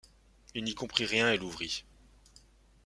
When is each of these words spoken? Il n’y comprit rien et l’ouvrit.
Il 0.55 0.63
n’y 0.63 0.73
comprit 0.73 1.05
rien 1.05 1.31
et 1.31 1.37
l’ouvrit. 1.37 1.85